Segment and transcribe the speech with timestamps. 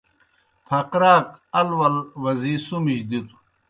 [0.67, 1.25] پھقراک
[1.59, 3.35] ال ول وزی سُمِجیْ دِتوْ۔